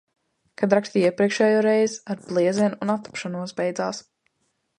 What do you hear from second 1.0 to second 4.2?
iepriekšējo reizi, ar bliezienu un attapšanos beidzās.